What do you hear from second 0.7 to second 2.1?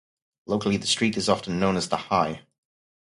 the street is often known as "The